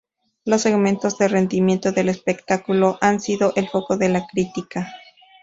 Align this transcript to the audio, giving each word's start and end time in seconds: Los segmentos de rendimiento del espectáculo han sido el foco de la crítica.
Los 0.45 0.63
segmentos 0.63 1.19
de 1.19 1.27
rendimiento 1.27 1.91
del 1.91 2.09
espectáculo 2.09 2.97
han 3.01 3.19
sido 3.21 3.53
el 3.55 3.69
foco 3.69 3.97
de 3.97 4.09
la 4.09 4.25
crítica. 4.25 4.87